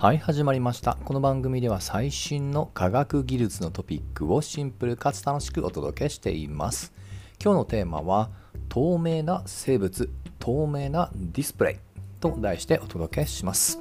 [0.00, 0.96] はい始まりました。
[1.04, 6.92] この番組では最新の科学技術のトピックをシンプルかつ楽しくお届けしています。
[7.42, 8.30] 今日のテーマは
[8.68, 10.08] 透明な生物
[10.38, 11.76] 透明なディスプレイ
[12.20, 13.80] と題してお届けします。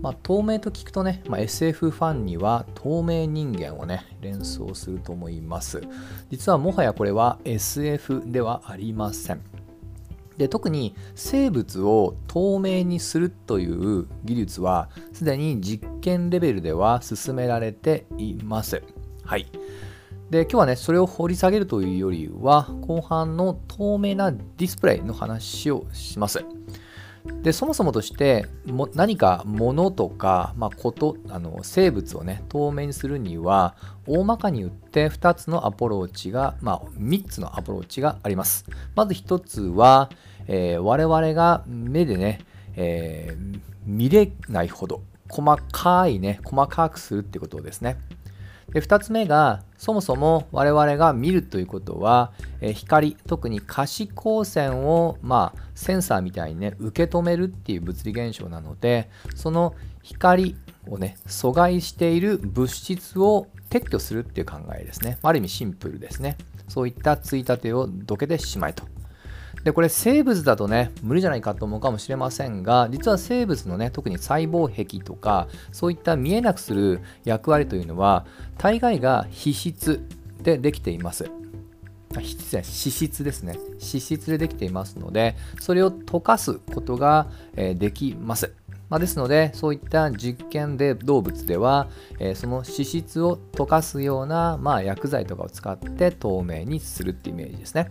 [0.00, 5.82] まあ、透明と聞くとね、まあ、SF ファンには透明人間をね連想すると思います。
[6.30, 9.55] 実はもはやこれは SF ではありません。
[10.38, 18.82] で特に生物を透明にするという技術はすでに実験レベルでは進められています。
[19.24, 19.46] はい。
[20.30, 26.44] で今日はねそれを掘り下げるというよりは後半の透明なディスプレイの話をします。
[27.42, 33.76] でそもそもとしても何か物とか、まあ、ことあの生物をね透明にするには
[34.06, 38.64] 大まかに言って2つのアプローチが、まあ、3つのアプローチがあります。
[38.94, 40.10] まず1つは、
[40.46, 42.40] えー、我々が目でね、
[42.76, 47.98] えー、見れないほど細かいね細かくするってことですね。
[48.72, 60.56] で2つ目がそもそも我々が見るということは、え光特に可視光線を、まあ、センサーみたいにね受け止めるっていう物理現象なのでその光
[60.88, 65.18] をね阻害している物質を撤去するっていう考えですね。
[65.22, 66.36] ある意味シンプルですね。
[66.68, 68.84] そういったついたてをどけてしまえと。
[69.66, 78.26] でこれ生物だとね無理じゃないかと思うかもしれませんが実は生物のね特に細胞壁とかそういった見えなくする役割というのは
[78.58, 80.06] 大概が皮質
[80.40, 81.32] でできています。
[82.14, 83.54] 脂質ですね。
[83.54, 88.54] 脂質でできていますのでそれを溶かすことができます。
[88.88, 91.88] まあ、ですのでそういった実験で動物では、
[92.20, 97.90] え、その脂質を溶かすような、まあ、薬剤とかを使って透明にするっていうイメージですね。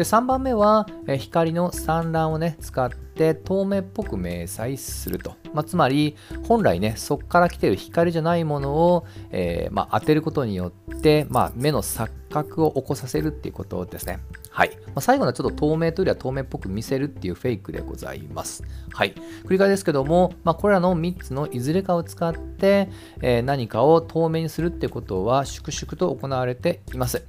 [0.00, 6.16] で3番目は、え光の散乱をね使って透明っぽく明細すると、まあ、つまり
[6.48, 14.70] 本来ねそこから来てる光じゃないものを、えー、まあ、当てることによって、まあ、目の錯覚を起こさせるっていうことですねはい。
[14.86, 18.64] まあ、最後のはちょっと透明というよりは透明っぽく見せるっていうフェイクでございます。
[18.92, 19.12] はい。
[19.44, 22.88] 繰り返しですけども、ま、これらの3つのいずれかを使って、
[23.20, 27.22] えー、何かを透明にするってことは粛々と行われています。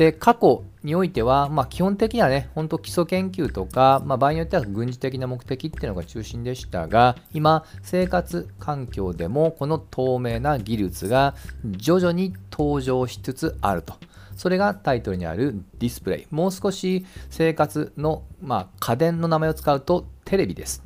[0.00, 11.34] で過去においては、まあ、基本的にはね、本当基礎研究とか、まあ、場合によっては軍事的な目的っていうのが中心でしたが、今、生活環境でもこの透明な技術が
[11.66, 13.92] 徐々に登場しつつあると。
[14.38, 16.26] それがタイトルにあるディスプレイ。
[16.30, 20.82] もう少し生活の、まあ、家電の名前を使うとテレビです。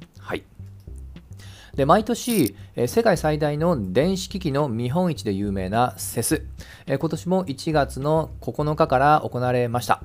[1.77, 6.45] で毎年、え世界最大の電子機器の見本市で有名なセス、
[6.87, 10.03] え今年も1月の9日から行われました。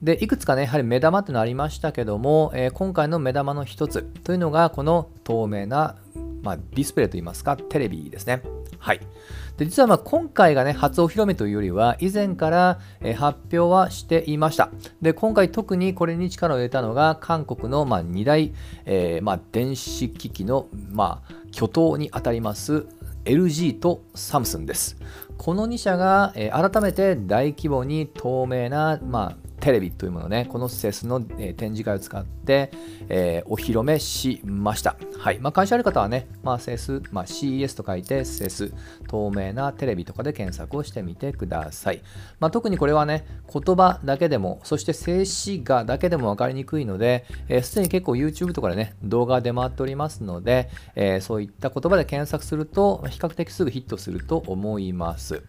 [0.00, 5.96] でいくつかね、やはり目玉っていうのありましたけども、え今回の目玉の一つというのが、この透明な、
[6.42, 8.42] まあ、ディスプレイといいますか、テレビですね。
[8.82, 9.00] はい。
[9.58, 12.80] で実はま今回がね、初お披露目というよりは、以前から、
[13.14, 14.70] 発表はしていました。
[15.00, 18.52] で、今回特にこれに力を入れたのが、韓国のま2大、
[18.84, 21.22] えー、ま電子機器のま
[21.52, 22.86] 巨頭にあたります
[23.24, 24.96] LG とサムスンです。
[25.38, 32.72] この2社が、え改めて大規模に透明な、まあ、テレビというものをね、このセスの、え展示会を使って、
[33.08, 34.96] えー、お披露目しました。
[35.16, 35.38] はい。
[35.38, 38.74] まあ、会社ある方はね、まあ、セス、まあ、CES と書いてセス、
[39.06, 42.02] 透明なテレビとかで検索をしてみてください。
[42.40, 55.44] まあ、特にこれはね、言葉だけでも、そして静止画だけでも分かりにくいので、す、えー、で、に結構 YouTube とかでね、動画出回っておりますので、えー、そういった言葉で検索すると、比較的すぐヒットすると思います。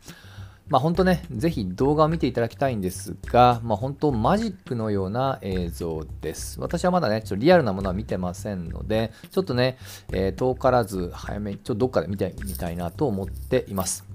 [0.69, 6.59] まあ本当ね、ぜひ動画を見ていただきたいんですが、まあ本当マジックのような映像です。
[6.59, 9.77] 私はまだね、ちょっとリアルなものは見てませんので、ちょっとね、
[10.11, 14.05] えー、遠からず早めに、ちょっとどっかで見てみたいなと思っています。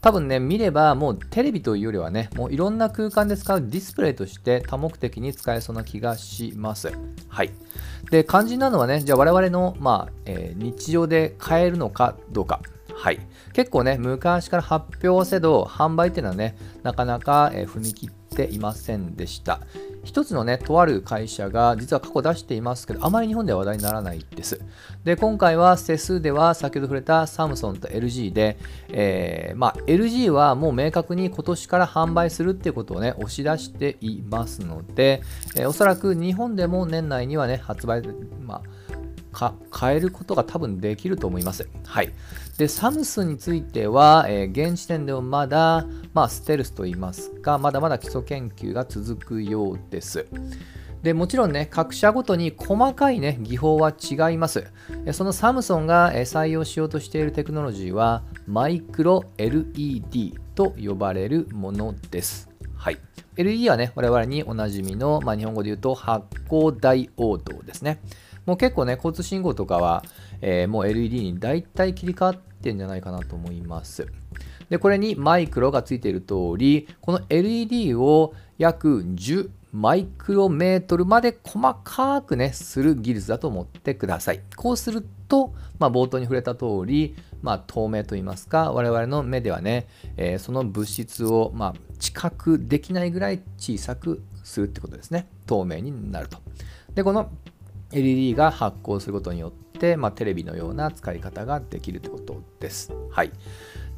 [0.00, 6.90] 多分ね、見ればもうテレビというよりはね、もういろんな空間で使うディスプレイとして多目的に使えそうな気がします。
[7.28, 7.50] はい。
[8.10, 12.62] で、肝心なのはね、じゃあ我々の、まあ、えー、日常で買えるのかどうか。
[13.00, 13.20] はい。
[13.54, 19.60] 結構ね、昔から発表せど、販売っていうのはね、なかなか、え踏み切っていませんでした。
[20.04, 24.60] 一つのね、とある会社が実は過去出していますけど、あまり日本では話題にならないです。
[25.02, 28.58] で、今回はセスでは先ほど触れたサムソンと LG で、
[28.90, 35.22] えー、まあ、LG はもう明確に今年から販売するっていうことをね、押し出していますので、
[35.56, 38.02] えー、おそらく日本でも年内にはね、発売、
[38.42, 38.62] まあ、
[39.32, 41.68] か変えることが多分できると思います。
[41.84, 42.12] はい。
[42.58, 50.26] で、サムスンについては、えー、現時点でもまだ、まあ、ステルスと言いますか、まだまだ基礎研究が続くようです。
[51.02, 54.66] でもちろんね、各社ごとに細かいね、技法は違います。
[55.12, 62.50] そのサムソンが採用しようとしているテクノロジーは、マイクロ LED と呼ばれるものです。
[62.76, 62.98] はい。
[63.36, 68.00] LED はね、我々におなじみの、まあ、日本語で言うと発光ダイオードですね。
[68.46, 70.04] もう結構ね、交通信号とかは、
[70.40, 74.06] えー、もう LED に大体切り替わってんじゃないかなと思います。
[74.68, 84.40] で、これにマイクロがついている通り、この LED を約10マイクロメートルまで細かくね、する技術だと思ってください。
[84.56, 95.28] こうすると、まあ、冒頭に触れた通り、まあ、透明といいますか、我々の目ではね、えー、その物質を、まあ、知覚できないぐらい小さくするってことですね。
[95.46, 96.38] 透明になると。
[96.94, 97.30] で、この
[97.92, 102.92] LED が発光することによって、まあ、テレビのような使い方ができるってことです。
[103.10, 103.32] はい。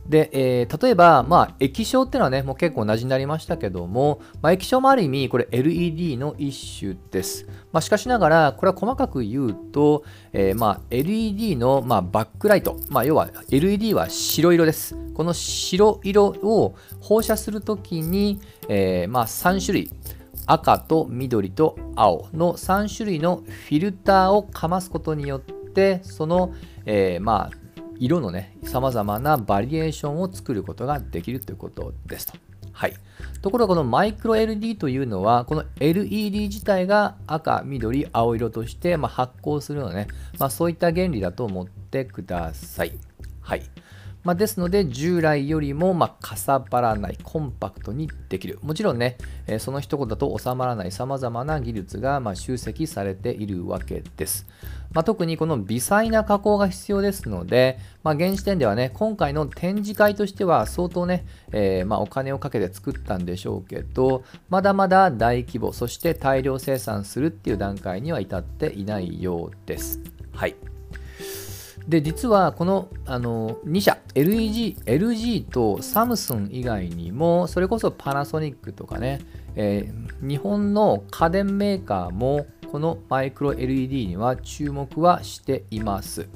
[0.06, 7.46] で、えー、例えば、まあ、液晶っていうのはね、もう結構同じになりましたけども、まあ、液晶もある意味、これ LED の一種です。
[7.72, 10.02] まあ、しかしながら、これは細かく言うと、
[10.32, 14.96] えー、まあ、LED の、まあ、バックライト、まあ、要は LED は白色です。
[15.14, 19.90] この白色を放射するときに、えー、まあ、3種類、
[20.46, 26.52] 赤と緑と青の3種類のフィルターをかますことによって、その、
[26.84, 27.56] えー、まあ、
[27.98, 32.38] 色のね、様々なバリエーションを作ることができるということですと。
[32.72, 32.94] はい。
[33.42, 40.08] ところがこのマイクロ LED というのは、この LED 自体が赤、緑、青色として、ま発光するのね、
[40.38, 42.92] まあ、そういった原理だと思ってください。
[43.40, 43.62] はい。
[44.24, 48.58] まあ、ですので、従来よりもまかさばらない、コンパクトにできる。
[48.62, 49.16] もちろんね、
[49.48, 54.46] えその一言だと収まらない様々な技術がま集積されているわけです。
[54.92, 69.98] まあ、特にこの微細な加工が必要ですので、まあ、現時点ではね、今回の展示会としては相当ね、えー、まお金をかけて作ったんでしょうけど、まだまだ大規模、そして大量生産するっていう段階には至っていないようです。
[70.32, 70.71] はい。
[71.88, 79.20] で実はこのあの2社 LG, LG とサムスン以外にもそれこそパナソニックとかね、
[79.56, 86.28] えー、日本の家電メーカーもこのマイクロ LED には注目はしています。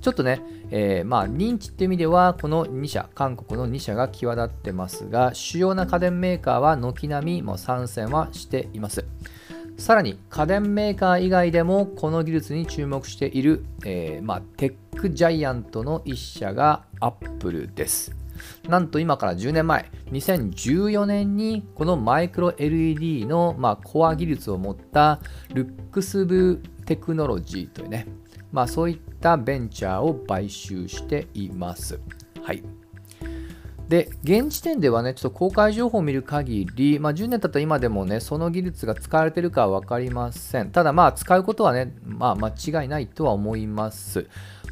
[0.00, 0.40] ちょっとね、
[0.70, 9.06] えー、まあ認知っていう意味ではこの2社、韓国の2社が際立ってますが、主要な家電メーカーは軒並みも参戦はしています。
[9.78, 18.14] さらに家電メーカー以外でもこの技術に注目している、えー、まあ、テックジャイアントの一社がアップルです。
[18.68, 25.20] なんと今から10年前、2014年にこのマイクロ LED の、まあ、コア技術を持った
[25.54, 28.06] ルックスブーテクノロジーというね、
[28.50, 32.00] まあ、そういったベンチャーを買収しています。
[32.42, 32.64] はい。
[33.88, 40.70] で、現時点ではね、ちょっと公開情報を見る限り、まあ、10年経った今でもね、その技術が使われてるかは分かりません。
[40.70, 42.48] ただ、まあ、使うことはね、まあ、間
[42.82, 44.26] 違いないとは思います。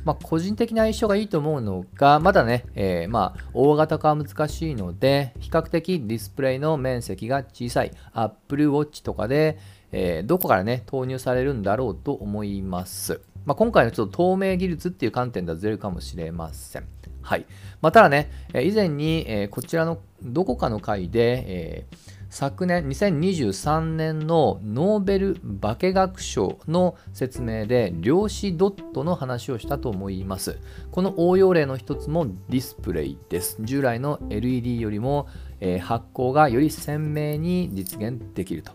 [0.04, 9.58] まあ、個人的な相性がいいと思うのが、まだね、えー、まあ、大型化は難しいので、比較的ディスプレイの面積が小さい Apple Watch とかで、
[9.92, 13.20] えー、どこからね、投入されるんだろうと思います。
[13.46, 16.84] まあ、今回のちょっと透明技術っていう観点ではずれるかもしれません。
[17.22, 17.46] はい。
[17.80, 21.86] まあ、ただね、以前に、こちらのどこかの回で、え、
[22.28, 30.58] 昨年2023年のノーベル化学賞の説明で量子ドットの話をしたと思います。
[30.90, 33.58] この応用例の一つもディスプレイです。
[33.60, 35.28] 従来の LED よりも、
[35.60, 38.72] え、発光がより鮮明に実現できると。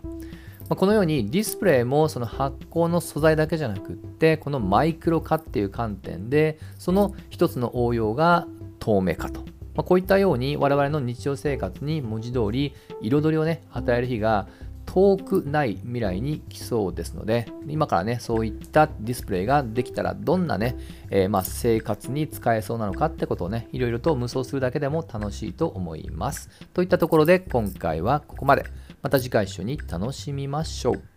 [0.72, 8.46] まこのようにディスプレイもその発光の素材だけじゃなくってこのマイクロ化っていう観点でその一つの応用が
[8.78, 9.40] 透明化と、
[9.74, 14.48] まあ、こういったように我々の日常生活に文字通り彩りをね与える日が
[14.86, 20.76] 遠くない未来に来そうですので今からねそういったディスプレイができたらどんなね、
[21.10, 26.48] えー、ま生活に使えそうなのかってことをねいろいろと無双するだけでも楽しいと思います。
[26.72, 28.64] といったところで今回はここまで。
[29.02, 31.11] また次回一緒に楽しみましょう。